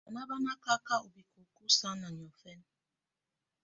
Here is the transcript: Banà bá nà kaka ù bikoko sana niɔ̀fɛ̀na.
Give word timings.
Banà 0.05 0.21
bá 0.29 0.35
nà 0.45 0.53
kaka 0.65 0.93
ù 1.05 1.07
bikoko 1.13 1.61
sana 1.79 2.07
niɔ̀fɛ̀na. 2.17 2.65